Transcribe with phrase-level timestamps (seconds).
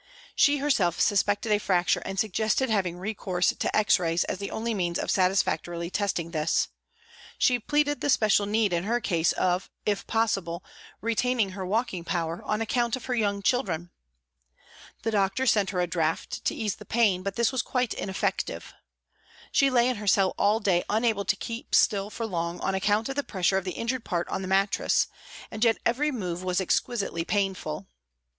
[0.35, 4.49] She herself suspected a fracture and sug gested having recourse to X rays as the
[4.49, 6.69] only means of satisfactorily testing this.
[7.37, 10.63] She pleaded the special need in her case of, if possible,
[11.01, 13.91] retaining her walking power on account of her young children.
[15.03, 18.73] The doctor sent her a draught to ease the pain, but this was quite ineffective.
[19.51, 23.07] She lay in her cell all day unable to keep still for long on account
[23.09, 25.05] of the pressure of the injured part on the mattress,
[25.51, 27.85] and yet every move was exquisitely painful.